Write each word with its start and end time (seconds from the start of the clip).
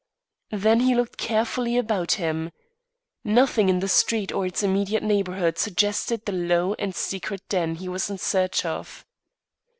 Then 0.49 0.79
he 0.79 0.95
looked 0.95 1.17
carefully 1.19 1.77
about 1.77 2.13
him. 2.13 2.49
Nothing 3.23 3.69
in 3.69 3.81
the 3.81 3.87
street 3.87 4.31
or 4.31 4.47
its 4.47 4.63
immediate 4.63 5.03
neighbourhood 5.03 5.59
suggested 5.59 6.25
the 6.25 6.31
low 6.31 6.73
and 6.79 6.95
secret 6.95 7.47
den 7.49 7.75
he 7.75 7.87
was 7.87 8.09
in 8.09 8.17
search 8.17 8.65
of. 8.65 9.05